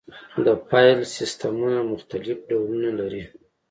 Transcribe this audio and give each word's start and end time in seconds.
د 0.45 0.47
فایل 0.67 0.99
سیستمونه 1.15 1.79
مختلف 1.91 2.37
ډولونه 2.49 2.89
لري. 2.99 3.23